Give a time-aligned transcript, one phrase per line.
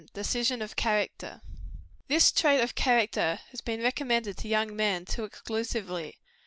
[0.01, 0.15] Errors of
[0.49, 1.41] modern education.
[2.07, 6.17] This trait of character has been recommended to young men too exclusively.